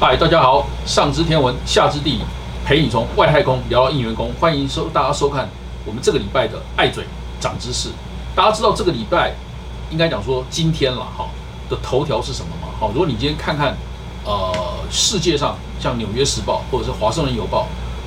[0.00, 2.20] 嗨，大家好，上知天文，下知地理，
[2.64, 5.48] 陪你从外太空聊到应员工，欢迎收大家收看
[5.84, 7.02] 我们这个礼拜的爱嘴
[7.40, 7.88] 长知识。
[8.32, 9.34] 大家知道这个礼拜
[9.90, 11.28] 应该讲说今天了哈
[11.68, 12.68] 的头条是什么吗？
[12.78, 13.76] 好，如果你今天看看
[14.24, 14.54] 呃
[14.88, 17.66] 世界上像《纽约时报》或者是《华盛顿邮报》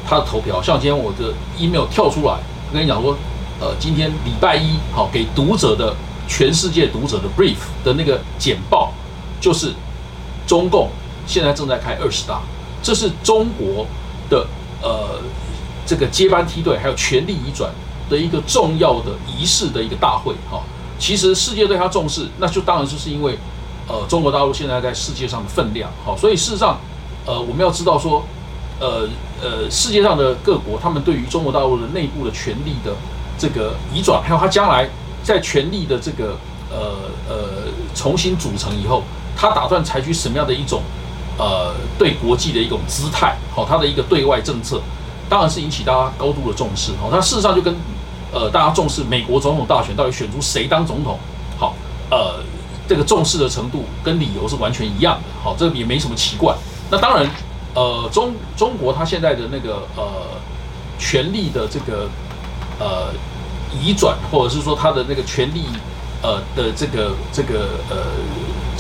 [0.10, 2.38] 它的头条，像今天我的 email 跳出来，
[2.71, 3.17] 跟你讲说，
[3.59, 5.94] 呃，今天礼拜一好给读者的
[6.26, 8.94] 全世界读者的 brief 的那个简报，
[9.42, 9.73] 就是
[10.48, 10.89] 中共。
[11.31, 12.41] 现在正在开二十大，
[12.84, 13.88] 这是中国
[14.30, 14.45] 的
[14.81, 15.22] 呃
[15.85, 17.72] 这个接班梯队还有权力移转
[18.09, 20.62] 的一个重要的仪式的一个大会哈。
[20.99, 23.38] 其实世界对他重视，那就当然就是因为
[23.88, 26.77] 呃中国大陆现在在世界上的分量好，所以事实上
[27.25, 28.25] 呃我们要知道说
[28.81, 29.08] 呃
[29.41, 32.94] 呃世界上的各国他们对于中国大陆的内部的权力的
[33.39, 34.89] 这个移转，还有他将来
[35.23, 36.38] 在权力的这个
[36.69, 37.36] 呃呃
[37.95, 39.03] 重新组成以后，
[39.34, 40.84] 他打算采取什么样的一种。
[41.42, 44.80] 呃，对国际的一种姿态，好，它的一个对外政策，
[45.28, 46.92] 当然是引起大家高度的重视。
[47.02, 47.75] 好，它事实上就跟
[48.31, 51.17] 呃大家重视美国总统大选到底选出谁当总统，
[51.58, 51.73] 好，
[52.12, 52.44] 呃，
[52.88, 55.23] 这个重视的程度跟理由是完全一样的。
[55.44, 56.56] 好，这个也没什么奇怪。
[56.92, 57.28] 那当然，
[57.73, 60.03] 呃，中中国它现在的那个呃
[61.00, 62.08] 权力的这个
[62.78, 63.12] 呃
[63.73, 65.64] 移转，或者是说它的那个权力
[66.22, 67.97] 呃的这个这个呃。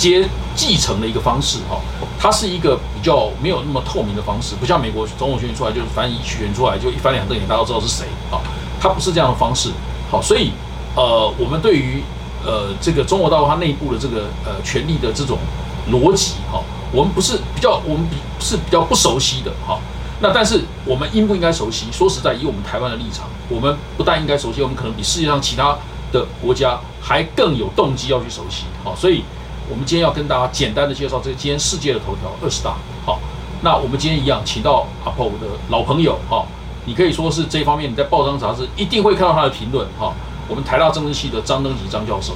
[0.01, 1.79] 接继承的一个方式哈，
[2.19, 8.41] 它是一个比较没有那么透明的方式，不像美国总统选举出来就是翻译选出来就一翻两瞪眼，大家都知道是谁啊，
[8.81, 9.69] 它不是这样的方式。
[10.09, 10.51] 好，所以
[10.95, 12.01] 呃，我们对于
[12.43, 15.37] 呃这个中国大陆它内部的这个呃权力的这种
[15.91, 19.79] 逻辑哈，我们不是比较我们比是比较不熟悉的哈。
[20.19, 21.85] 那但是我们应不应该熟悉？
[21.91, 25.77] 说实在，以我们台湾的立场，我们不但应该熟悉，我们可能比世界上其他
[26.11, 28.63] 的国家还更有动机要去熟悉。
[28.83, 29.23] 好，所以。
[29.71, 32.75] 我们今天要跟大家简单的介绍这个今天世界的头条二十大。
[33.05, 33.17] 好，
[33.61, 36.45] 那我们今天一样，请到阿婆的老朋友哈，
[36.83, 40.13] 你可以说是这方面你在报章杂志一定会看到他的评论哈。
[40.49, 42.33] 我们台大政治系的张登吉张教授。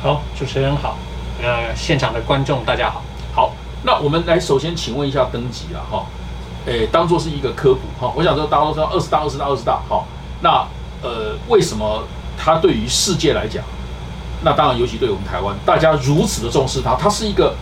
[0.00, 0.96] 好，主持人好，
[1.42, 3.02] 呃，现场的观众大家好。
[3.34, 6.06] 好，那我们来首先请问一下登吉了哈，
[6.66, 8.12] 诶，当做是一个科普哈。
[8.16, 10.04] 我想说大家都知道二十大二十大二十大哈，
[10.40, 10.64] 那
[11.02, 12.04] 呃，为什么
[12.38, 13.64] 他对于世界来讲？
[14.42, 17.54] 那当然，尤其对我们台湾，大家如此的重视它，它是一个，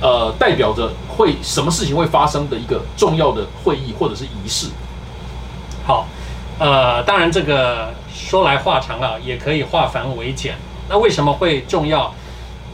[0.00, 4.66] 呃，代表着会什么事情会发生的一个重要的会议或者是仪式。
[5.86, 6.08] 好，
[6.58, 10.56] 呃，当然这个说来话长啊，也可以化繁为简。
[10.88, 12.12] 那为什么会重要？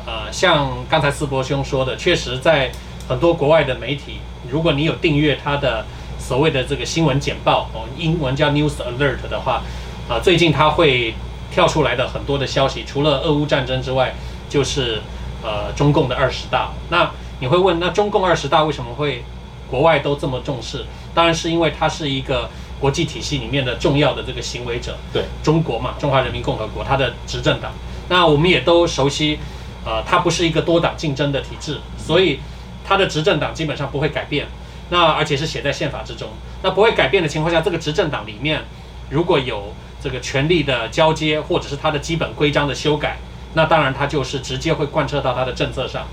[0.06, 2.72] 呃，像刚才四伯兄说的，确实在
[3.09, 5.84] 很多国外的媒体，如果你有订阅他的
[6.19, 9.62] 所谓的这个新闻简报哦，英文叫 News Alert 的话，
[10.09, 11.15] 啊，最近他会。
[11.50, 14.14] 跳出来的很多的消息，除了俄乌战争之外，
[14.48, 15.00] 就是
[15.42, 16.70] 呃中共的二十大。
[16.90, 19.24] 那你会问，那中共二十大为什么会
[19.68, 20.84] 国外都这么重视？
[21.14, 24.96] 当然是因为它是一个国际体系里面的重要的这个行为者。
[25.12, 27.72] 对，中国嘛，中华人民共和国，它的执政党。
[28.08, 29.38] 那我们也都熟悉，
[29.84, 32.40] 呃，它不是一个多党竞争的体制，所以
[32.84, 34.46] 它的执政党基本上不会改变。
[34.90, 36.28] 那而且是写在宪法之中。
[36.62, 38.64] 那不会改变的情况下，这个执政党里面
[39.08, 39.72] 如果有
[40.02, 43.18] 这个权力的交接，或者是它的基本规章的修改，
[43.54, 46.06] 那当然它就是直接会贯彻到它的政策上。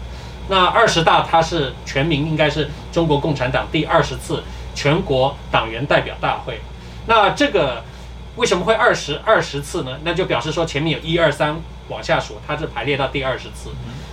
[0.50, 4.44] 那二十大它是全名应该是中国共产党第二十次
[4.76, 6.60] 全国党员代表大会。
[7.06, 7.84] 那这个
[8.36, 9.98] 为什么会二十二十次呢？
[10.04, 11.56] 那就表示说前面有一二三
[11.88, 13.72] 往下数，它是排列到第二十次。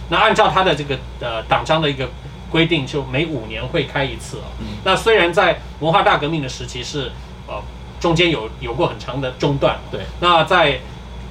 [0.08, 2.08] 那按照它的这个呃党章的一个
[2.50, 4.46] 规定，就每五年会开一次啊。
[4.84, 7.10] 那虽然在文化大革命的时期是
[7.48, 7.60] 呃。
[8.04, 10.02] 中间有有过很长的中断，对。
[10.20, 10.78] 那在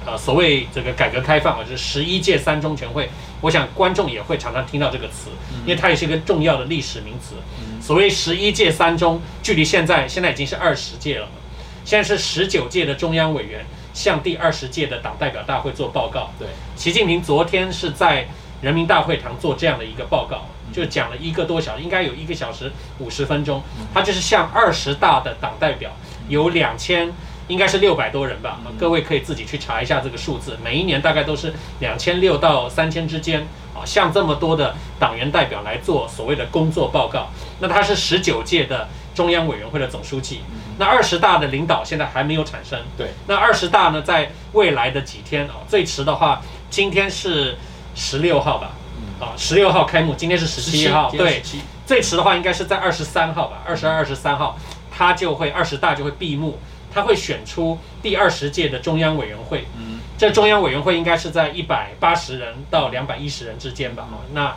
[0.04, 3.08] 呃所谓这个改革开放啊，就是十一届三中全会，
[3.42, 5.30] 我想观众也会常常听到这个词，
[5.62, 7.36] 因为它也是一个重要的历史名词。
[7.80, 11.28] 所谓十一届三中，距离现在现在已经是二十届了，
[11.84, 16.32] 现在是十九届的中央委员向第二十届的党代表大会做报告。
[16.40, 18.26] 对，习近平昨天是在
[18.62, 23.62] 人民大会堂做这样的一个报告，就讲了一个多小时，应该有一个小时五十分钟，
[23.92, 25.92] 他就是向二十大的党代表。
[26.28, 27.12] 有两千，
[27.48, 28.60] 应该是六百多人吧。
[28.78, 30.58] 各位可以自己去查一下这个数字。
[30.62, 33.84] 每一年大概都是两千六到三千之间啊。
[33.84, 37.28] 像这么多的党员代表来做所谓的工作报告，
[37.60, 40.40] 那他是十九届的中央委员会的总书记。
[40.78, 42.78] 那二十大的领导现在还没有产生。
[42.96, 43.08] 对。
[43.26, 47.56] 那二十大呢，在未来的几天啊，最迟的话，今天是
[47.94, 48.72] 十六号吧？
[49.20, 51.10] 啊，十六号开幕，今天是十七号。
[51.10, 51.42] 对。
[51.86, 53.58] 最迟的话，应该是在二十三号吧？
[53.66, 54.58] 二十二、二十三号。
[54.96, 56.58] 他就会二十大就会闭幕，
[56.92, 59.66] 他会选出第二十届的中央委员会。
[59.76, 64.06] 嗯，这中央委员会应该是在一百八十人到两百一十人之间吧？
[64.32, 64.54] 那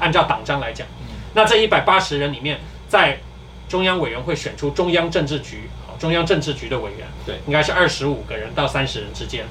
[0.00, 0.86] 按照党章来讲，
[1.34, 3.20] 那这一百八十人里面，在
[3.68, 9.44] 中央委员会选出中央政治局，中央政治局的委员，对应该是二十五个人到三十人之间。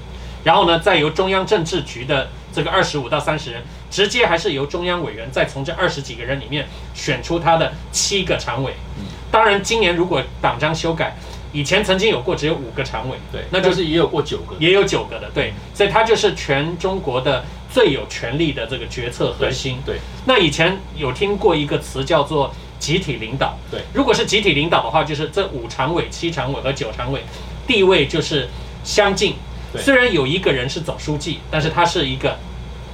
[0.44, 3.64] 然后呢，再由中央政治局的这个二十五到三十人，
[3.96, 8.74] 直接还是由中央委员再从这二十几个人里面选出他的七个常委。
[8.98, 9.06] 嗯。
[9.32, 11.16] 当然，今年如果党章修改，
[11.54, 19.80] 以前曾经有过只有五个常委，对，那就是也有过九个，也有九个的，对，所以他就是全中国的最有权力的这个决策核心。
[19.86, 23.80] 对那以前有听过一个词叫做集体领导，对。
[23.94, 27.22] 如果是集体领导的话，就是这五常委、七常委和九常委
[27.66, 28.50] 地位就是
[28.84, 29.36] 相近。
[29.72, 29.82] 对。
[29.82, 32.38] 虽然有一个人是总书记，但是他是一个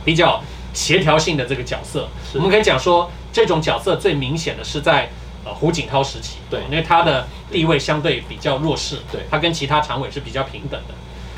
[0.06, 2.08] 比较协调性的这个角色。
[2.34, 5.10] 我们可以讲说，这种角色最明显的是在
[5.46, 10.94] 呃胡锦涛时期，对因为他的地位相对比较弱势，对他跟其他常委是比较平等的。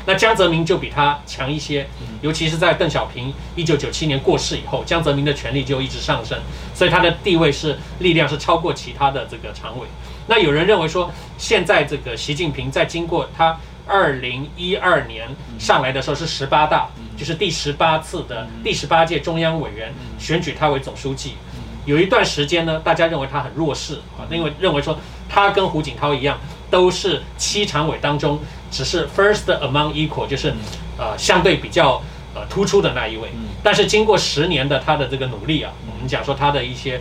[0.06, 6.38] 那江泽民就比他强一些，嗯尤其是在邓小平一九九七年过世以后，江泽民的权力就一直上升，
[6.74, 9.86] 所以他的地位是力量是超过其他的这个常委。
[10.26, 15.28] 那有人认为说，现在这个习近平在经过他二零一二年
[15.58, 21.34] 上来的时候是十八大，就是第十八次的第十八届中央委员选举他为总书记。
[21.84, 24.98] 有一段时间呢，大家认为他很弱势啊，因为认为说
[25.28, 26.38] 他跟胡锦涛一样，
[26.70, 28.40] 都是七常委当中
[28.70, 30.54] 只是 first among equal，就是
[30.96, 32.02] 呃相对比较
[32.34, 33.28] 呃突出的那一位。
[33.34, 33.48] 嗯。
[33.62, 36.98] 但是经过十年的他的这个努力啊，我们讲说他的一些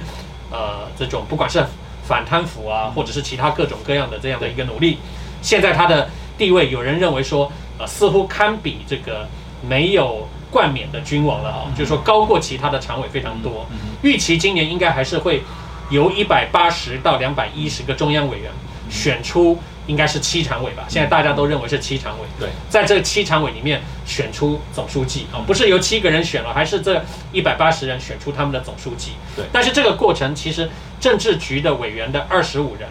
[0.51, 1.63] 呃这种不管是
[2.05, 4.97] 反贪腐啊，或者是其他各种各样的这样的一个努力，
[5.41, 9.27] 现在他的地位，有人认为说呃似乎堪比这个
[9.67, 13.65] 没有冠冕的君王了啊，就是说高过其他的常委非常多。
[13.71, 15.41] 嗯预期今年应该还是会
[15.89, 18.51] 由一百八十到两百一十个中央委员
[18.89, 19.57] 选出，
[19.87, 20.83] 应该是七常委吧？
[20.89, 22.27] 现在大家都认为是七常委。
[22.37, 27.01] 对，在这七常委里面选出总书记啊，不是由七个人选了，还是这
[27.31, 29.11] 一百八十人选出他们的总书记。
[29.35, 30.69] 对但是这个过程其实
[30.99, 32.89] 政治局的委员的二十五人，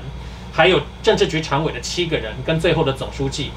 [0.53, 3.51] 还有政治局常委的七个人，跟最后的总书记，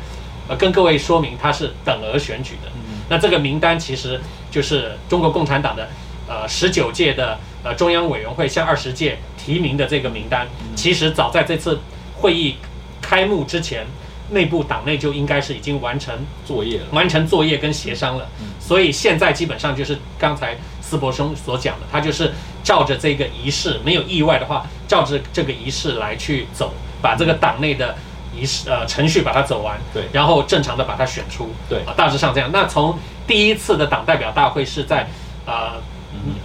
[0.48, 2.70] 呃，跟各位说明他是等额选举的。
[2.76, 3.02] 嗯。
[3.10, 4.20] 那这个名单其实
[4.50, 5.90] 就是中国共产党的
[6.28, 11.80] 呃十九届的呃中央委员会向二十届提名的这个名单，其实早在这次
[12.16, 12.56] 会议
[13.02, 13.86] 开幕之前，
[14.32, 16.16] 内部党内就应该是已经完成
[16.46, 18.28] 作业了，完成作业跟协商了。
[18.60, 22.32] 所以现在基本上就是刚才斯伯兄所讲的，他就是
[22.64, 26.74] 照着这个仪式，没有意外的话，照着这个仪式来去走，
[27.06, 27.96] 把这个党内的
[28.36, 32.50] 仪式呃程序把它走完，对然后正常的把它选出，对啊，大致上这样。
[32.52, 32.98] 那从
[33.28, 35.08] 第一次的党代表大会是在
[35.46, 35.74] 呃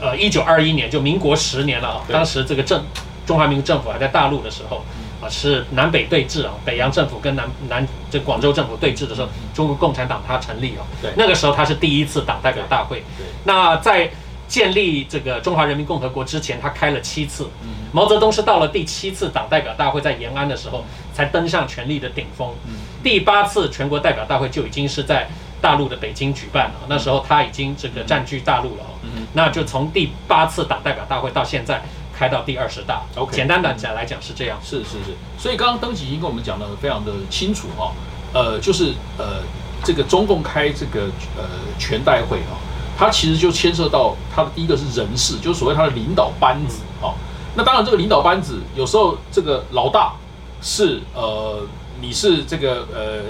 [0.02, 2.84] 呃一九二一年，就民国十年了啊，当时这个政
[3.24, 4.84] 中华民国政府还在大陆的时候。
[5.22, 13.04] 啊，是南北对峙啊，北洋政府跟南南这广州政府对峙的时候，中国共产党它成立哦，对那个时候它是第一次党代表大会。
[13.18, 14.10] 对，那在
[14.50, 17.48] 建立这个中华人民共和国之前，他开了七次。
[17.62, 22.52] 嗯毛泽东是到了第七次党代表大会在延安的时候，才登上权力的顶峰。
[22.66, 25.28] 嗯第八次全国代表大会就已经是在
[25.60, 28.84] 大陆的北京举办了，那时候他已经这个占据大陆了
[29.32, 31.82] 那就从第八次党代表大会到现在
[32.16, 33.02] 开到第二十大。
[33.16, 34.58] OK 简单的讲来讲是这样。
[34.62, 37.92] 是是是，所以刚刚登记已经跟我们讲的非常的清楚哈、
[38.32, 39.42] 呃，就是呃
[39.82, 41.44] 这个中共开这个呃
[41.78, 42.58] 全代会哈、
[43.00, 47.14] 它其实就牵涉到它的第一个是人事，就是所谓它的领导班子哈、
[47.54, 50.12] 那当然这个领导班子有时候这个老大
[50.60, 51.62] 是呃
[51.98, 53.22] 你是这个呃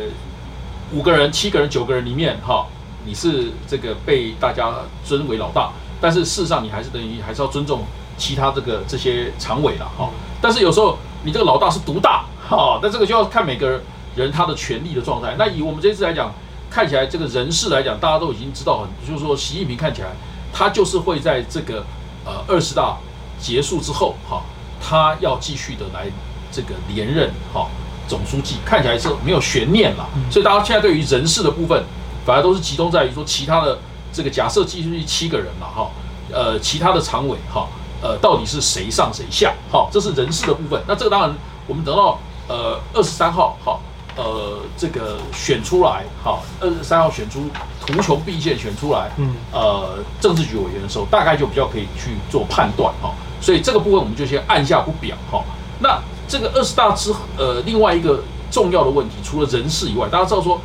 [0.93, 2.67] 五个人、七个人、九个人里面哈、
[3.07, 4.75] 你是这个被大家
[5.05, 7.85] 尊为老大，但是事实上你还是等于还是要尊重
[8.19, 10.11] 其他这个这些常委了哈、
[10.43, 13.81] 但是有时候你这个老大是独大哈、那这个就要看每个
[14.17, 15.37] 人他的权力的状态。
[15.39, 16.35] 那以我们这次来讲，
[16.71, 20.09] 看起来这个人事来讲，大家都已经知道很，就是说习近平看起来
[20.53, 21.85] 他就是会在这个
[22.25, 22.97] 呃二十大
[23.41, 24.43] 结束之后哈、
[24.81, 26.07] 他要继续的来
[26.53, 27.67] 这个连任哈、
[28.07, 30.09] 总书记，看起来是没有悬念了。
[30.31, 31.85] 所以大家现在对于人事的部分，
[32.25, 33.79] 反而都是集中在于说其他的
[34.12, 35.91] 这个假设继续七个人了哈，
[36.33, 37.67] 呃，其他的常委哈，
[38.03, 39.55] 呃，到底是谁上谁下？
[39.71, 40.81] 哈，这是人事的部分。
[40.87, 41.35] 那这个当然，
[41.67, 43.79] 我们等到呃二十三号哈，
[44.17, 47.49] 呃，这个选出来哈，二十三号选出
[47.87, 53.14] 图穷匕见选出来，嗯，呃，政治局委员的时候，大概就比较可以去做判断哈。
[53.40, 55.43] 所以这个部分我们就先按下不表哈。
[55.79, 55.99] 那
[56.29, 60.61] 这个二十大之呃另外一个重要的问题，除了人事以外，大家知道说，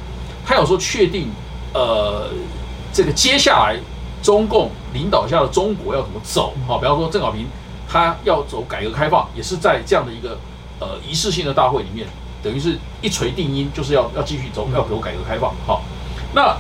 [0.46, 1.30] 他有说确定
[1.74, 2.30] 呃
[2.92, 3.80] 这个接下来
[4.22, 6.78] 中共领导下的中国要怎么走哈。
[6.80, 7.48] 比方说邓小平
[7.88, 10.38] 他要走改革开放，也是在这样的一个
[10.80, 12.08] 呃仪式性的大会里面，
[12.46, 15.82] 等于是一锤定音，就是要要继续走，要走改革开放好。
[16.36, 16.56] 那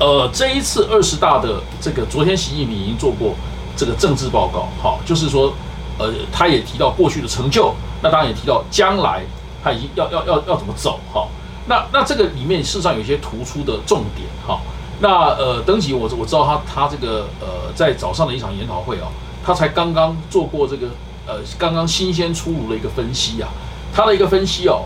[0.00, 3.36] 呃，这一次二十大的这个，昨天习近平已经做过
[3.76, 5.52] 这个政治报告，好，就是说
[5.96, 9.22] 呃，他也提到过去的成就，那当然也提到将来
[9.62, 11.28] 他已经要要要要怎么走哈。
[11.68, 14.60] 那那这个里面事实上有一些突出的重点哈。
[15.00, 19.12] 那呃，登吉我我知道他他这个呃在早上的一场研讨会哦，
[19.44, 20.88] 他才刚刚做过这个
[21.26, 23.48] 呃刚刚新鲜出炉的一个分析啊，
[23.92, 24.84] 他的一个分析哦，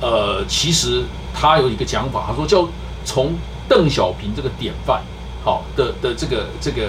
[0.00, 1.02] 呃，其实
[1.34, 2.66] 他有一个讲法，他说叫
[3.04, 3.32] 从
[3.68, 5.02] 邓小平这个典范
[5.44, 6.88] 好的的这个这个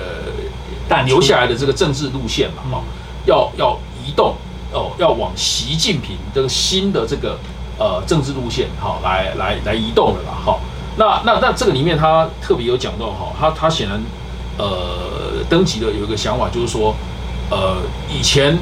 [1.06, 2.84] 留下来的这个政治路线嘛哈，
[3.26, 4.36] 要要移动
[4.72, 7.38] 哦，要往习近平这个新的这个
[7.78, 10.60] 呃政治路线好来来来移动了啦哈。
[10.98, 14.02] 那那那这个里面他特别有讲到哈，他他显然
[14.58, 16.96] 呃登基的有一个想法，就是说
[17.52, 17.78] 呃
[18.10, 18.58] 以前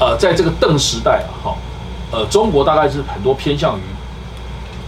[0.00, 1.56] 呃在这个邓时代啊哈，
[2.10, 3.82] 呃中国大概是很多偏向于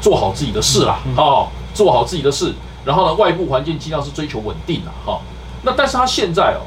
[0.00, 5.20] 做好自己的事啦，哈，做好自己的事，然后呢外部环境尽量是追求稳定的哈。
[5.62, 6.64] 那但是他现在哦，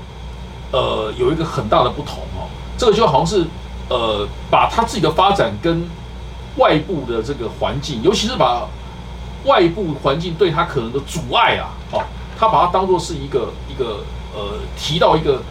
[0.71, 2.45] 呃有一个很大的不同哦，
[2.77, 3.47] 这个就好像是
[3.89, 5.83] 呃把他自己的发展跟
[6.57, 8.67] 外部的这个环境，尤其是把
[9.45, 12.03] 外部环境对他可能的阻碍啊，哦，
[12.37, 14.03] 他把它当做是一个一个
[14.35, 15.41] 呃提到一个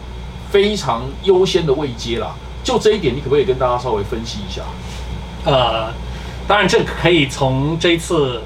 [0.49, 2.33] 非常优先的位阶啦。
[2.63, 4.61] 就这一点，你可不可以跟大家稍微分析一下？
[5.45, 5.91] 呃，
[6.47, 8.41] 当然这可以从这一次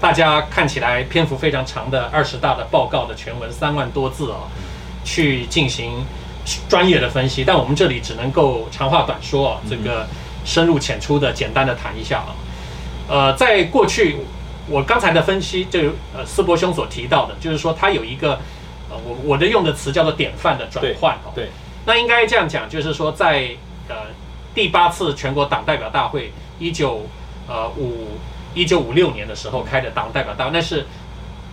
[0.00, 4.48] 大家看起来篇幅非常长的二十大的报告的全文三万多字哦，
[5.04, 6.04] 去进行
[6.68, 7.44] 专业的分析。
[7.44, 10.06] 但我们这里只能够长话短说，这个
[10.44, 12.34] 深入浅出的简单的谈一下啊。
[13.08, 14.16] 呃，在过去。
[14.68, 15.80] 我刚才的分析，就
[16.14, 18.34] 呃，斯伯兄所提到的，就是说他有一个，
[18.88, 21.32] 呃，我我的用的词叫做典范的转换哦。
[21.34, 21.48] 对。
[21.86, 23.48] 那应该这样讲，就是说在
[23.88, 23.96] 呃
[24.54, 27.06] 第八次全国党代表大会，一九
[27.48, 28.18] 呃五
[28.54, 30.86] 一九五六年的时候开的党代表大会，那是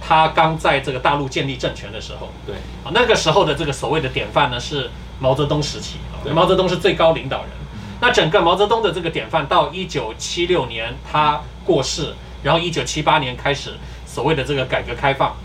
[0.01, 2.29] 他刚在这个大陆建立政权的时候。
[2.45, 2.55] 对。
[2.83, 4.89] 啊，那个时候的这个所谓的典范呢，是
[5.19, 5.97] 毛泽东时期。
[6.33, 7.49] 毛泽东是最高领导人。
[8.01, 12.13] 那整个毛泽东的这个典范，到一九七六年他过世。
[12.43, 13.73] 然后，一九七八年开始
[14.05, 15.35] 所谓的这个改革开放，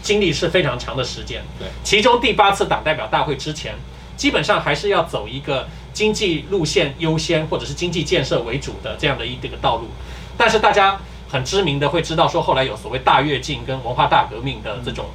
[0.00, 1.42] 经历是非常长的时间。
[1.58, 3.74] 对，其中第八次党代表大会之前，
[4.16, 9.88] 基本上还是要走一个经济路线优先或者是经济建设为主的这样的一这个道路。
[10.36, 15.06] 但是大家很知名的会知道说，后来有所谓大跃进跟文化大革命的这种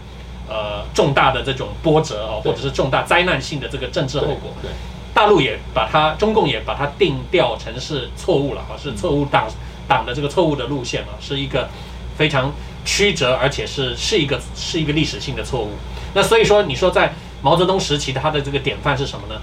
[0.47, 4.53] 呃重大的这种波折啊，或者是重大灾难性的这个政治后果。
[4.61, 4.71] 对，
[5.13, 9.47] 大陆也把它，中共也把它定调成是错误了啊，是错误党。
[9.89, 11.69] 党的这个错误的路线啊，是一个
[12.17, 12.51] 非常
[12.83, 15.69] 曲折，而且是是一个是一个历史性的错误。
[16.13, 19.39] 那所以说，你说在毛泽东时期，他的这个典范是什么呢？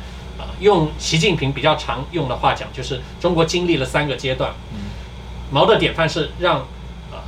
[0.64, 4.50] 用习近平比较常用的话讲，就是中国经历了三个阶段。
[5.50, 6.61] 毛的典范是让
[7.12, 7.21] 啊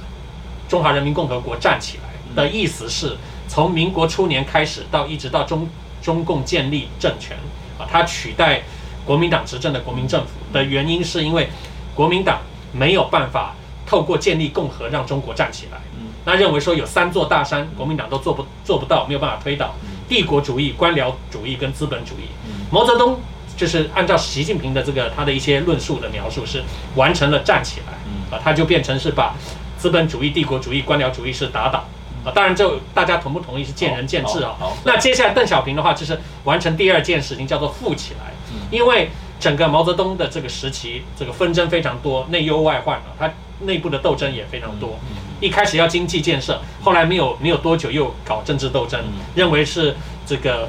[0.66, 5.68] 中华人民共和国站起来的意思是从民国初年开始到一直到中
[6.00, 7.36] 中共建立政权
[7.78, 8.62] 啊，他取代
[9.04, 11.48] 国民党执政的国民政府的原因是因为
[11.94, 12.40] 国民党。
[12.72, 13.54] 没有办法
[13.86, 15.78] 透过建立共和让中国站起来。
[16.26, 19.72] 那认为说有三座大山，国民党都做不做不到，没有办法推倒
[20.06, 22.28] 帝国主义、官僚主义跟资本主义。
[22.70, 23.20] 毛泽东
[23.56, 26.62] 就是按照习近平的这个他的一些论述的描述，是
[26.94, 27.94] 完成了站起来。
[28.06, 29.34] 嗯，啊，他就变成是把
[29.78, 31.84] 资本主义、帝国主义、官僚主义是打倒。
[32.24, 34.56] 啊，当然这大家同不同意是见仁见智啊。
[34.58, 38.32] 好，那接下来邓小平的话就是完成第二件事情，叫做富起来。
[38.52, 39.10] 嗯，因为。
[39.38, 43.30] 整个毛泽东的这个时期，这个纷争非常多，内忧外患啊，他
[43.60, 44.98] 内部的斗争也非常多。
[45.40, 48.98] 一开始要经济建设，后来没有没有多久又搞政治斗争，
[49.34, 49.94] 认为是
[50.24, 50.66] 这个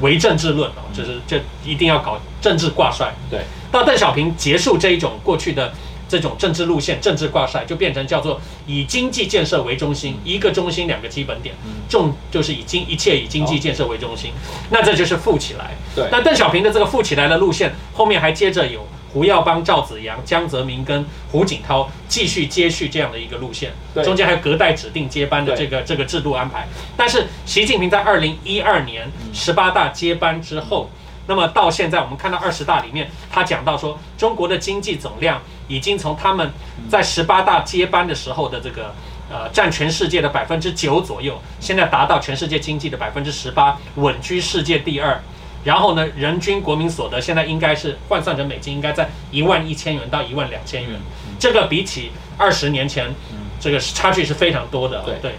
[0.00, 3.14] 唯政治论啊，就是这一定要搞政治挂帅。
[3.30, 3.40] 对，
[3.72, 5.72] 到邓小平结束这一种过去的。
[6.10, 11.54] 这种政治路线、政治挂帅，就变成叫做以经济建设为中心，一个中心两个基本点，
[11.88, 14.32] 重就是以经一切以经济建设为中心，
[14.70, 15.76] 那这就是富起来。
[15.94, 23.72] 对，那邓小平的这个富起来的路线，后面还接着有胡耀邦、赵紫阳、江泽民跟胡锦涛继续接续这样的一个路线，
[24.04, 26.66] 中间还有隔代指定接班的这个这个制度安排。
[26.96, 30.90] 但是习近平在二零一二年十八大接班之后。
[31.26, 36.50] 那么到现在，我们看到二十大里面，他讲到说，中国的经济总量已经从他们
[36.88, 38.92] 在十八大接班的时候的这个
[39.30, 45.22] 呃占全世界的百分之九左右，现在达到全世界经济的百分之十八，稳居世界第二。
[45.64, 50.92] 然后呢，人均国民所得现在应该是换算成美金，应该在一万一千元到一万两千元。
[51.38, 53.14] 这个比起二十年前，
[53.60, 55.02] 这个差距是非常多的。
[55.20, 55.32] 对。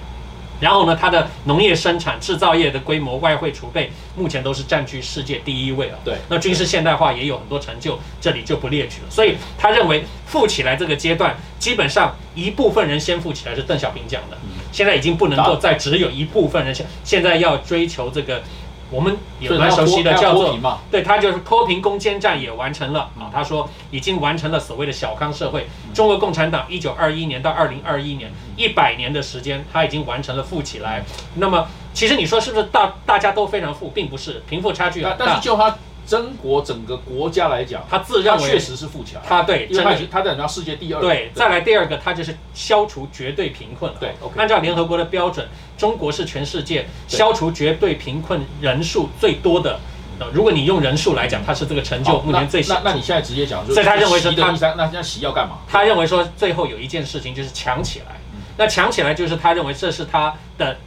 [0.60, 5.98] 然后呢，它的农业生产、制造业的规模、外汇储备，目前都是占据世界第一位啊。
[6.06, 9.10] 对，那军事现代化也有很多成就，这里就不列举了。
[9.10, 14.38] 所以他认为富起来这个阶段，基本上一部分人先富起来是邓小平讲的，
[14.72, 18.44] 现在已经不能够再只有一部分人现现在要追求这个
[18.92, 20.56] 我们也蛮熟悉的，叫做
[20.92, 23.32] 对，他就是脱贫攻坚战也完成了啊。
[23.34, 25.66] 他说已经完成了所谓的小康社会。
[25.94, 31.04] 中国共产党一九二一年到二零二一年一百年的时间，他已经完成了富起来。
[31.36, 35.16] 那么其实你说是不是大大家都非常富，并不是，贫富差距很大。
[35.18, 35.74] 但但是就他
[36.06, 43.98] 中国整个国家来讲，他自认为他确实是富起来，他对因为他已经他在人家世界第二，对，再来第二个，他就是消除绝对贫困了。
[44.00, 49.80] 对按照联合国的标准，中国是全世界消除绝对贫困人数最多的。
[50.20, 52.62] 呃如果你用人数来讲，他是这个成就目前最。
[52.68, 55.58] 那那那你现在直接讲，就是所以他认为是他那现在习要干嘛？
[55.68, 58.22] 他认为说，最后有一件事情就是强起来。
[58.58, 60.78] 那强起来就是他认为这是他的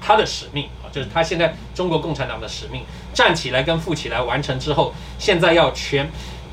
[0.00, 2.82] 他的使命啊，就是他现在中国共产党的使命，
[3.12, 6.08] 站起来跟富起来完成之后，现在要全。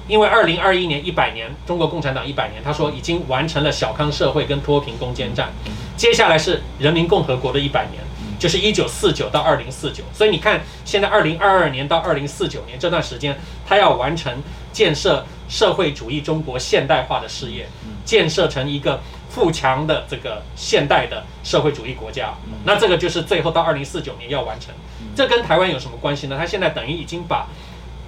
[0.07, 5.51] 因为二零二一年一百年，中国共产党一百年，他说已经完成了小康社会跟脱贫攻坚战，
[5.95, 8.01] 接下来是人民共和国的一百年，
[8.39, 10.03] 就是一九四九到二零四九。
[10.11, 14.33] 所以你看，现在二零二二年到二零四九年这段时间，他要完成
[14.73, 17.67] 建设社会主义中国现代化的事业，
[18.03, 22.33] 建设成一个富强的这个现代的社会主义国家。
[22.65, 24.73] 那这个就是最后到二零四九年要完成。
[25.15, 26.35] 这跟台湾有什么关系呢？
[26.37, 27.47] 他现在等于已经把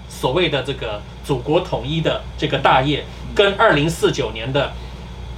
[0.10, 4.72] 所谓的这个祖国统一的这个大业，跟二零四九年的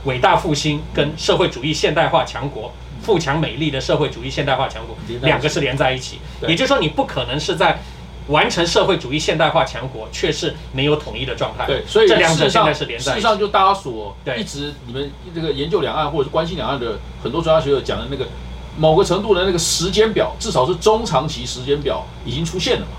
[0.05, 2.71] 伟大复兴跟社会主义现代化强国。
[3.01, 7.77] 富强美丽的社会主义现代化强国两个是连在一起，也就是说，你不可能是在
[8.27, 11.65] 完成社会主义现代化强国，却是没有统一的状态。
[11.65, 13.21] 对，所以这两者现在是连在一起。
[13.21, 18.25] 事实上，就大家所一直你们这个研究两岸或者是关心两岸的很多专家学者讲的那个
[18.77, 22.97] 某个程度的那个时间表，至少是中长期时间表已经出现了嘛。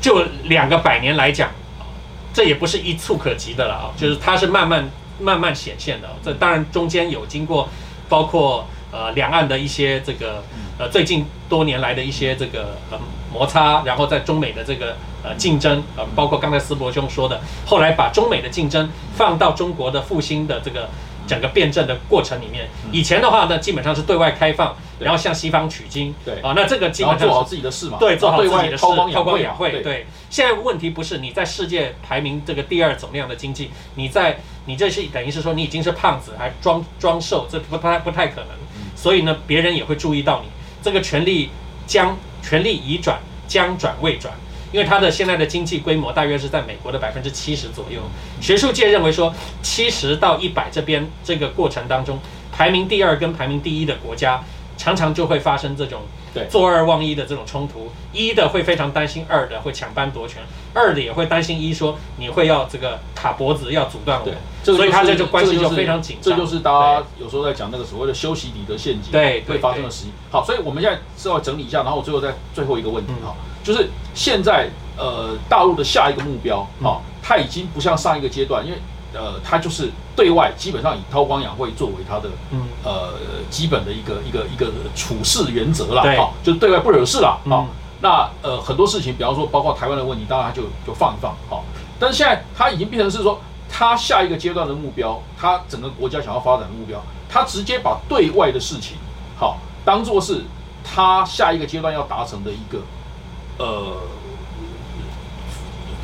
[0.00, 1.84] 就两个百年来讲，啊
[2.32, 6.08] 这也不是一触可及的了啊，就是它是慢慢慢慢显现的。
[6.24, 7.68] 这当然中间有经过，
[8.08, 10.42] 包括呃两岸的一些这个
[10.80, 12.98] 呃最近多年来的一些这个呃
[13.30, 20.88] 摩擦，然后在中美的这个呃竞争，呃包括刚才思博兄说的，后来把中美的竞争放到中国的复兴的这个。
[21.26, 29.70] 整个辩证的过程里面，以前的话呢，基本上是对外开放，然后向西方取经，对啊，那这个基本上做好自己的事嘛，对，做好自己的事，韬光光养养晦。
[29.70, 38.48] 对对，现在问题不是你在世界排名这个第二总量的经济，你在你这是等于是说你已经是胖子，还装装瘦，这不太不太可能。
[38.96, 40.48] 所以呢，别人也会注意到你
[40.82, 41.50] 这个权力
[41.86, 44.32] 将权力已转，将转未转。
[44.72, 48.00] 因为它的现在的经济规模大约是在美国的百分之七十左右，
[48.40, 52.20] 学术界认为说七十到一百这边这个过程当中，
[52.52, 54.44] 排名第二跟排名第一的国家
[54.76, 66.36] 常常就会发生这种对坐二望一的这种冲突，一的会非常担心二的会抢班夺权，二的也会担心一说你会要这个卡脖子要阻断我对，，这个所以他就是这就关系就非常紧张。
[66.36, 70.12] 这就是大家有时候在讲那个所谓的修昔底德陷阱，对对会发生的事情。
[70.30, 78.78] 好，所以我们现在稍微整理一下，然后我最后再最后一个问题嗯哈，就是现在呃大陆的下一个目标嗯，它已经不像上一个阶段，因为
[79.12, 83.14] 呃它就是对外基本上以韬光养晦作为它的嗯呃
[83.50, 87.66] 基本的一个一个一个处事原则啦，对哈，就是对外不惹事啦，嗯好。
[88.02, 91.64] 那呃很多事情，比方说包括台湾的问题，当然它就就放一放，好。
[91.98, 98.96] 但是现在他已经变成是说，他下一个阶段的目标，他整个国家想要发展的目标，他直接把对外的事情，
[99.36, 100.44] 好当做是
[100.82, 102.78] 他下一个阶段要达成的一个
[103.58, 103.96] 呃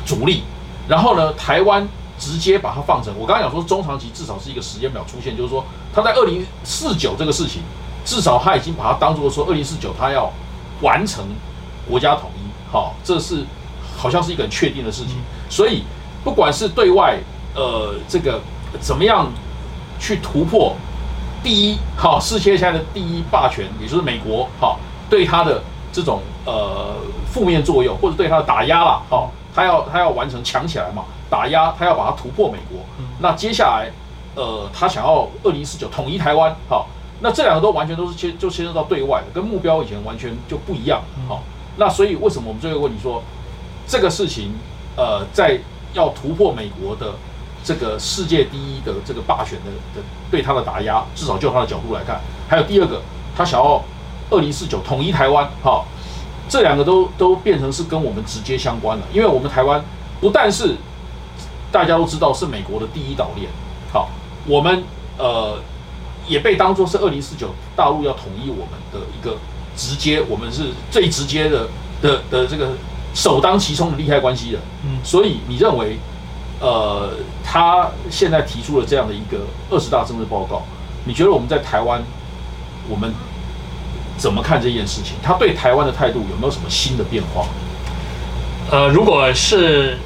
[0.05, 0.43] 主力。
[0.87, 7.61] 然后呢，台湾直接把它放成，我刚刚讲说中长期至少是一个时间表出现，就是说他在二零四九这个事情，
[8.03, 10.31] 至少他已经把它当做说二零四九他要
[10.81, 11.23] 完成
[11.87, 13.45] 国家统一，好，这是
[13.95, 15.15] 好像是一个很确定的事情。
[15.49, 15.83] 所以
[16.23, 17.17] 不管是对外
[17.55, 18.41] 呃这个
[18.81, 19.31] 怎么样
[19.99, 20.75] 去突破
[21.43, 25.61] 第一，好，世界现在的第一霸权，也就是美国，好，对它的
[25.93, 26.95] 这种呃
[27.31, 32.79] 负面作用或者对它的打压啦，好，他要他要完成强起来嘛，打压，他要把它突破美国。
[33.19, 33.89] 那接下来
[34.35, 36.87] 呃，他想要二零四九统一台湾，好，
[37.21, 41.43] 那这两个都完全都是牵就牵涉到对外的，跟目标以前完全就不一样了，好，
[41.77, 43.23] 那所以为什么我们最后问你说
[43.87, 44.53] 这个事情，
[44.95, 45.59] 呃，在
[45.93, 47.13] 要突破美国的
[47.63, 53.01] 这个世界第一的这个霸权的的对他的打压，至少就他的角度来看，还有第二个，
[53.35, 53.83] 他想要
[54.29, 55.87] 二零四九统一台湾，好，
[56.47, 59.83] 这两个都都变成是跟我们直接相关了，因为我们台湾
[60.21, 60.75] 不但是
[61.71, 63.49] 大家都知道是美国的第一岛链，
[63.91, 64.09] 好，
[64.45, 64.83] 我们
[65.17, 65.59] 呃
[66.27, 69.37] 也被当作是二零四九大陆要统一我们的一个
[69.75, 71.67] 直接，我们是最直接的
[72.01, 72.71] 的的这个
[73.13, 74.61] 首当其冲的利害关系人。
[74.85, 75.97] 嗯所以你认为，
[76.59, 77.11] 呃，
[77.43, 80.63] 他现在提出了这样的一个二十大政治报告，
[81.05, 82.01] 你觉得我们在台湾，
[82.89, 83.13] 我们
[84.17, 85.13] 怎么看这件事情？
[85.21, 87.45] 他对台湾的态度有没有什么新的变化？
[88.71, 89.97] 呃，如果是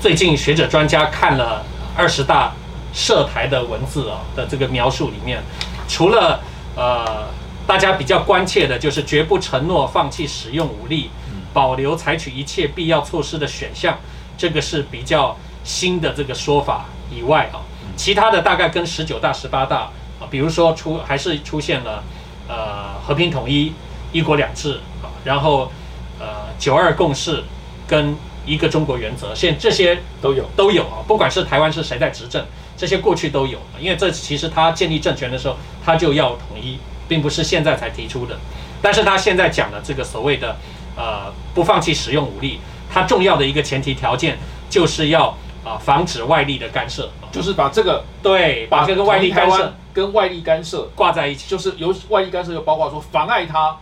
[0.00, 1.64] 最近学者专家看了
[1.96, 2.52] 二十大
[2.92, 5.42] 涉台的文字啊的这个描述里面，
[5.88, 6.40] 除了
[6.76, 7.26] 呃
[7.66, 11.10] 大家比较关切的就是绝不承诺放弃使用武力，
[11.52, 13.98] 保留采取一切必要措施的选项，
[14.36, 17.58] 这个是比较新的这个说法以外啊，
[17.96, 22.04] 其他的大概跟十九大、十八大啊，比如说出还是出现了
[22.46, 23.72] 呃和平统一、
[24.12, 25.72] 一国两制啊，然后
[26.20, 27.42] 呃九二共识。
[27.88, 28.14] 跟
[28.48, 32.44] 一个中国原则，现这些都有都有啊，不管是台湾是谁在执政，
[32.76, 38.38] 这些过去都有，因为这其实他建立政权的时候，他就要统一，并不是现在才提出的。
[38.80, 40.56] 但是他现在讲的这个所谓的
[40.96, 44.38] 呃不放弃使用武力，它重要的一个前提条件
[44.70, 53.76] 就是要啊防止外力的干涉，就是把这个对把这个外力干涉跟外力干涉挂在一起，就是由外力干涉，就包括说妨碍他。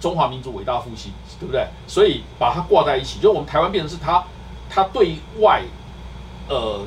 [0.00, 1.66] 中华民族伟大复兴，对不对？
[1.86, 4.24] 所以把它挂在一起，就我们台湾变成是它，
[4.70, 5.62] 它对外，
[6.48, 6.80] 呃，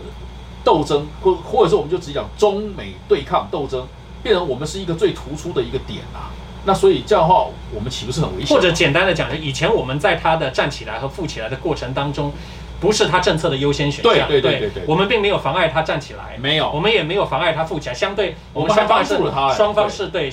[0.63, 3.88] 斗争，或或者说我们就直接讲中美对抗斗争，
[4.23, 6.34] 变成我们是一个最突出的一个点啊。
[6.65, 8.56] 那所以这样的话，我们岂不是很危险？
[8.56, 12.34] 或者简单的讲，以前我们在它的站起来和富起来的过程当中，
[12.80, 14.28] 不是他政策的优先选项。
[14.28, 19.17] 对对对对对，我们并没有妨碍他站起来，没有，我们也没有妨碍他富起来，相对我们双方是
[19.56, 20.32] 双方是对。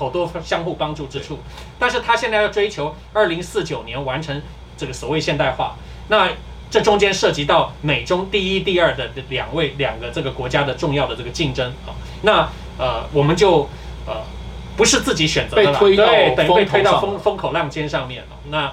[0.00, 1.38] 好多相互帮助之处，
[1.78, 4.40] 但是他现在要追求二零四九年完成
[4.74, 5.76] 这个所谓现代化，
[6.08, 6.30] 那
[6.70, 11.70] 这中间涉及到美中第一、第二的两位两个这个国家的重要的这个竞争。
[11.86, 13.68] 啊，那呃我们就
[14.06, 14.22] 呃
[14.74, 18.22] 不是自己选择的了，对，等于被推到风风口浪尖上面。
[18.22, 18.28] 了。
[18.48, 18.72] 那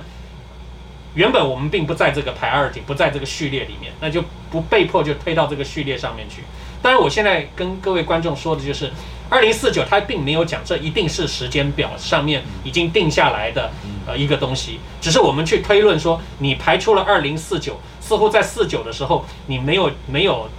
[1.13, 6.43] 原本我们并不在这个排二体，不在这个序列里面，那就不被迫就推到这个序列上面去。
[6.81, 8.91] 但是我现在跟各位观众说的就是。
[9.29, 13.69] 二零四九，它并没有讲这一定是时间表上面已经定下来的
[14.07, 20.49] 呃一个东西，只是我们去推论说，你排出了二零四九，似乎在四九的时候，你没有没有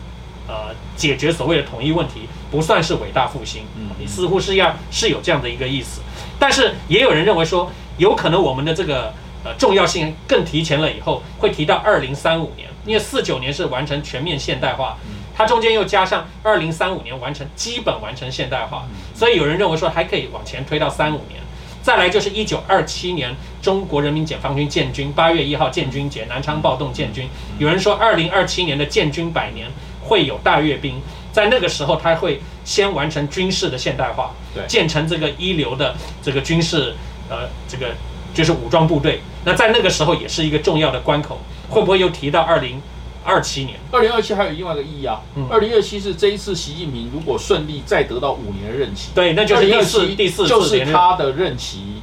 [0.46, 3.62] 呃解决所谓的统一问题，不算是伟大复兴，
[3.98, 6.02] 你似乎是要是有这样的一个意思，
[6.38, 14.98] 但是也有人认为说，有可能我们的这个呃重要性更提前了以后，会提到二零三五年，因为四九年是完成全面现代化。
[15.38, 21.40] 它中间又加上二零三五年完成基本完成现代化，所以有人认为说还可以往前推到三五年。
[21.81, 27.29] 再来就是一九二七年中国人民解放军建军，八月一号建军节，南昌暴动建军。
[27.57, 29.68] 有人说二零二七年的建军百年
[30.03, 36.96] 会有大阅兵，在那个时候他会先完成军事的现代化，对，建成这个一流的这个军事，
[37.31, 37.94] 呃，这个
[38.35, 39.20] 就是武装部队。
[39.44, 42.83] 那在那个时候也是一个重要的关口，会不会又提到二零？
[43.28, 45.20] 二七年，二零二七还有另外一个意义啊。
[45.50, 52.00] 二零二七是这一次习近平如果顺利再得到五年的任期，对，那就是第四第四就是他的任期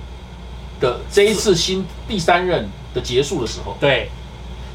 [0.79, 3.75] 的这一次新第三任的结束的时候。
[3.79, 4.09] 对，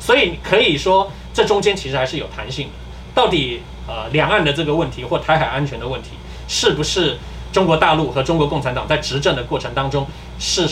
[0.00, 2.72] 所以可以说这中间其实还是有弹性的。
[3.14, 6.10] 到底呃两岸的这个问题或台海安全的问题，
[6.48, 7.16] 是不是
[7.52, 10.04] 中国大陆和中国共产党在执政的过程当中
[10.40, 10.68] 是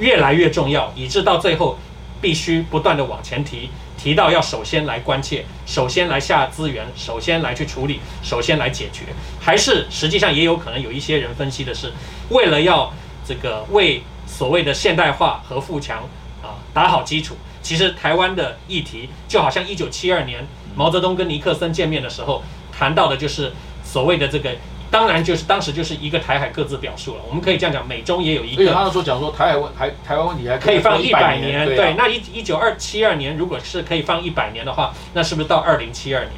[0.00, 1.78] 越来越重要，以致到最后
[2.22, 3.68] 必须不断的往前提。
[3.98, 9.04] 提到要首先来关切，首先来下资源，首先来去处理，首先来解决，
[9.38, 11.92] 还是实际上也有可能有一些人分析的是，
[12.30, 12.92] 为了要
[13.24, 15.98] 这个为所谓的现代化和富强
[16.42, 17.36] 啊打好基础。
[17.62, 23.52] 其实台湾的议题就好像一九七二年毛泽东跟尼克森见面的时候谈到的，就是
[23.84, 24.50] 所谓的这个。
[24.92, 27.22] 当然，就是当时就是一个台海各自表述了。
[27.26, 28.70] 我们可以这样讲，美中也有一个。
[28.74, 31.64] 他说讲说台海问台台湾问题还可以放一百年。
[31.64, 36.34] 对，那一一九二七二年，如果是可以放一百年的话，那是不是到二零七二年？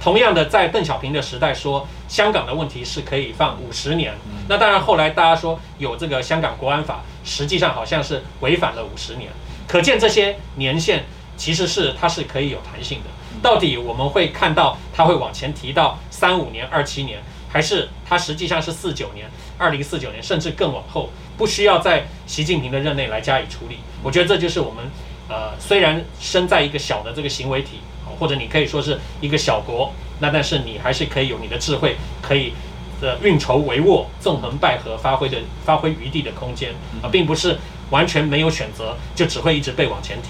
[0.00, 4.14] 同样的，在邓小平的时代说香港的问题是可以放五十年。
[4.48, 9.30] 那当然，后来大家说有这个香港国安法，实际上好像是违反了五十年。
[9.66, 11.04] 可见这些年限
[11.36, 13.10] 其实是它是可以有弹性的。
[13.42, 17.20] 到底我们会看到它会往前提到三五年、二七年。
[17.48, 23.78] 还是它实际上是四九年、二零四九年，甚至更往后，不需要在习近平的任内来加以处理。
[24.02, 24.84] 我觉得这就是我们，
[25.28, 27.80] 呃，虽然身在一个小的这个行为体，
[28.18, 32.52] 或者你可以说是一个小国，那但是你还是可以有你的智慧，可以
[33.00, 37.56] 的运筹帷幄、纵横捭阖、发挥的发挥余地的空间啊，并不是
[37.90, 40.28] 完全没有选择，就只会一直被往前提。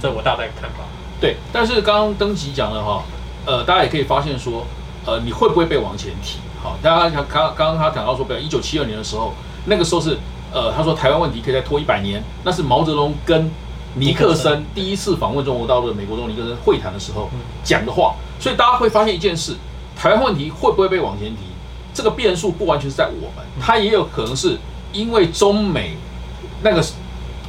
[0.00, 0.84] 这我大概看法。
[1.20, 3.04] 对，但是刚刚登吉讲的哈，
[3.44, 4.66] 呃，大家也可以发现说，
[5.04, 6.38] 呃，你会不会被往前提？
[6.62, 9.32] 好，大家刚刚刚刚他讲到说，比如一九七二年的时候，
[9.66, 10.18] 那个时候是，
[10.52, 13.50] 呃，他说台湾问题可以再拖一百年，那是毛泽东跟
[13.94, 17.28] 尼克森第一次访问中国大陆的美国总统尼克森会谈的时候
[17.62, 19.56] 讲的话，所以大家会发现一件事，
[19.96, 21.42] 台湾问题会不会被往前提？
[21.94, 24.58] 这个变数不完全是在我们，它也有可能是
[24.92, 25.96] 因为中美
[26.62, 26.84] 那个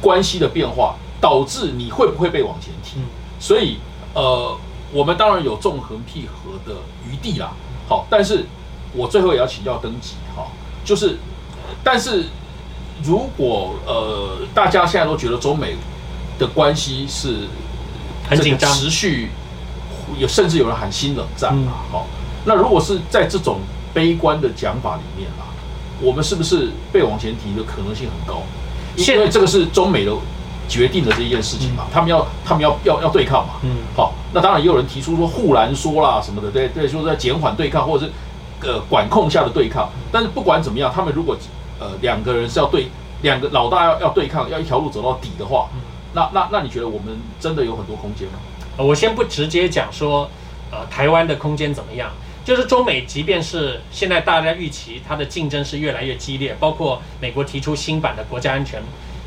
[0.00, 2.98] 关系的变化，导致你会不会被往前提。
[2.98, 3.06] 嗯
[3.38, 3.78] 所以
[4.12, 4.54] 呃，
[4.92, 6.76] 我们当然有纵横捭阖的
[7.08, 7.52] 余地啦。
[7.88, 8.44] 好，但是
[8.94, 10.46] 我最后也要请教登基哈，
[10.84, 11.18] 就是，
[11.84, 12.26] 但是
[13.02, 15.76] 如果呃大家现在都觉得中美
[16.38, 17.46] 的关系是
[18.28, 18.72] 很紧张。
[18.72, 19.30] 持续
[20.18, 22.06] 有甚至有人喊新冷战嘛嗯，好、
[22.44, 23.60] 那如果是在这种
[23.94, 25.46] 悲观的讲法里面啦，
[26.00, 28.42] 我们是不是被往前提的可能性很高？
[28.96, 30.12] 因为这个是中美的
[30.68, 33.70] 决定的这一件事情嘛，他们要他们要要要对抗嘛，嗯。
[33.96, 38.12] 好，那当然也有人提出说护栏说啦什么的，对对，就是在减缓对抗或者是
[38.62, 39.88] 呃管控下的对抗。
[40.12, 41.36] 但是不管怎么样，他们如果
[41.78, 42.88] 呃两个人是要对
[43.22, 45.68] 两个老大要要对抗，要一条路走到底的话，
[46.14, 48.34] 那那那你觉得我们真的有很多空间吗？
[48.76, 50.30] 呃我先不直接讲说，
[50.70, 52.10] 呃，台湾的空间怎么样？
[52.42, 58.82] 就是中美，即便是现在大家预期它的竞争是越来越激烈，包括美国提出新版的国家安全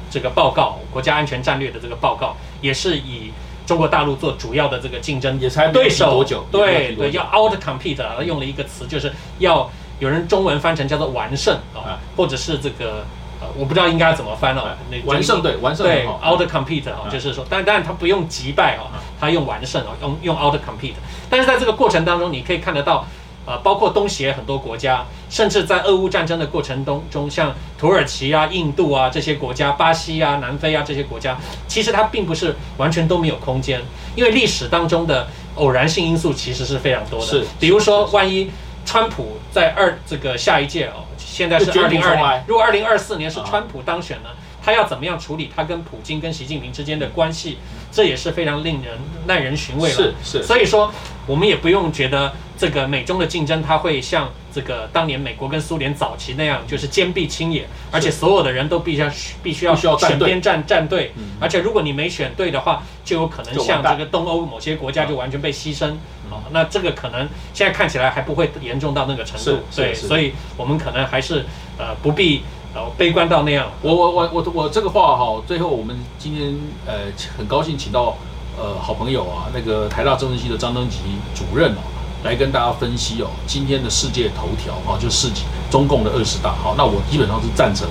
[0.10, 3.32] 这个报告、国家安全战略的这个报告，也是以
[3.66, 11.84] 中国大陆做主要的这个竞争也才对手对对，要 out compete，啊他用了一个词，就是要有人中文翻成叫做完胜啊。
[11.88, 13.06] 哎，或者是这个
[13.40, 14.64] 呃，我不知道应该怎么翻哦
[15.06, 20.94] 完胜对完胜对 out compete 哈，嗯就是说，但当然他不用击败哈，他用完胜哦，用用 out compete。
[21.30, 23.06] 但是在这个过程当中，你可以看得到，
[23.46, 33.82] 呃，包括东协很多国家，甚至在俄乌战争的过程当中，像土耳其啊、印度啊这些国家，巴西啊、南非啊这些国家，其实它并不是完全都没有空间，
[34.16, 37.26] 因为历史当中的偶然性因素其实是非常多的。
[37.26, 38.50] 是比如说万一
[38.86, 44.30] 川普在二这个下一届哦，现在是二零二零土重来，如果二零二四年是啊川普当选呢？
[44.66, 47.58] 他要怎么样处理他跟普京跟习近平之间的关系，
[47.92, 49.94] 这也是非常令人耐人寻味了。
[49.94, 50.90] 是是所以说
[51.28, 52.32] 我们也不用觉得
[52.64, 59.10] 这个美中的竞争，它会像这个当年美国跟苏联早期那样，就是坚壁清野，而且所有的人都必须要
[59.44, 65.96] 必须要选边站站队嗯，而且如果你没选对的话，就有可能像这个东欧某些国家就完全被牺牲。
[66.32, 71.46] 啊，那这个可能现在看起来还不会严重到那个程度，对，所以我们可能还是
[71.78, 73.70] 呃不必呃悲观到那样。
[73.82, 76.56] 我我我我我这个话哈，最后我们今天
[76.88, 78.18] 呃很高兴请到
[78.58, 81.00] 呃好朋友啊，那个台大政治系的张登吉
[81.36, 81.84] 主任哦，
[82.24, 87.88] 来跟大家分析哦今天的世界头条哈，就世纪中共的二十大好，那我基本上是赞成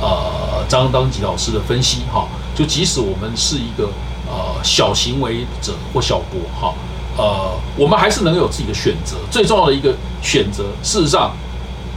[0.00, 3.90] 呃张登吉老师的分析哈，就即使我们是一个
[4.26, 6.74] 呃小行为者或小国哈，
[7.16, 11.32] 呃我们还是能有自己的选择，最重要的一个选择，事实上。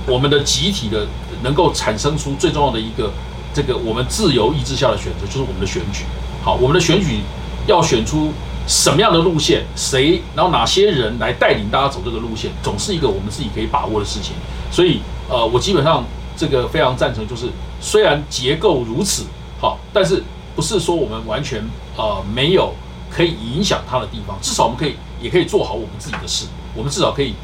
[0.05, 1.07] 我们的集体的
[1.43, 3.09] 能够产生出最重要的一个
[3.53, 6.03] 这个我们自由意志下的选择，就是我们的选举。
[6.43, 7.21] 好，我们的选举
[7.67, 8.33] 要选出
[8.67, 14.33] 什么样的路线，谁，然后哪些人来带领大家走这个路线，总是一个我们自己可以把握的事情。
[14.71, 16.03] 所以，呃，我基本上
[16.37, 17.47] 这个非常赞成，就是
[17.81, 19.25] 虽然结构如此
[19.59, 20.23] 好，但是
[20.55, 21.61] 不是说我们完全
[21.97, 22.73] 呃没有
[23.09, 27.35] 可以影响它的地方，至少我们可以也可以做好我们自己的事，我们至少可以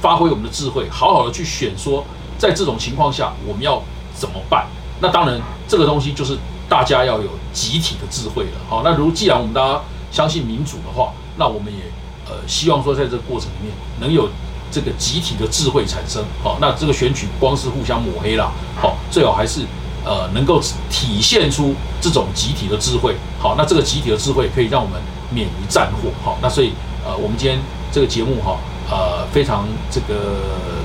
[0.00, 2.04] 发挥我们的智慧，好好的去选说，
[2.38, 3.82] 在这种情况下我们要
[4.14, 4.66] 怎么办？
[5.00, 6.36] 那当然，这个东西就是
[6.68, 8.50] 大家要有集体的智慧了。
[8.68, 9.80] 好，那如既然我们大家
[10.18, 11.78] 相信民主的话，那我们也
[12.26, 14.28] 呃希望说，在这个过程里面能有
[14.68, 16.24] 这个集体的智慧产生。
[16.42, 18.50] 好，那这个选举光是互相抹黑啦，
[18.82, 19.60] 好，最好还是
[20.04, 23.14] 呃能够体现出这种集体的智慧。
[23.38, 25.00] 好，那这个集体的智慧可以让我们
[25.30, 26.10] 免于战祸。
[26.24, 26.72] 好，那所以
[27.06, 27.56] 呃我们今天
[27.92, 28.58] 这个节目哈。
[28.90, 30.14] 呃，非常这个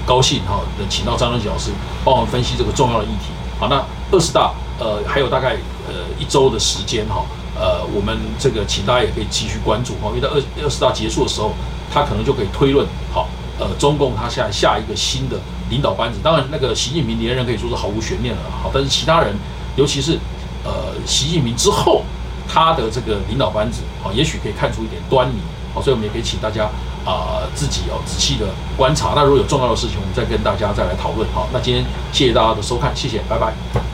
[0.05, 1.71] 高兴哈，能请到张仁吉老师
[2.03, 3.31] 帮我们分析这个重要的议题。
[3.57, 5.55] 好，那二十大呃还有大概
[5.87, 7.23] 呃一周的时间哈，
[7.55, 11.51] 呃我们这个请大家也可以继续关注哈，因为在二二十大结束的时候，
[11.91, 13.27] 他可能就可以推论好，
[13.59, 15.37] 呃中共他下下一个新的
[15.69, 19.35] 领导班子，当然那个习近平连任可以说是毫无悬念了好，但是其他人，
[19.75, 20.19] 尤其是
[20.63, 22.03] 呃习近平之后
[22.47, 25.39] 他的这个领导班子，好，也许可以看出一点端倪。
[25.73, 26.69] 好，所以我们也可以请大家
[27.03, 28.45] 啊、自己哦仔细的
[28.77, 29.13] 观察。
[29.15, 31.27] 那如果有重要的事情，我们再跟大家再来讨论。
[31.33, 33.92] 好，那今天谢谢大家的收看，谢谢，拜拜。